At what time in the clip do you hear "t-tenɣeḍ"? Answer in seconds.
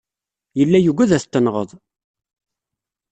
1.21-1.69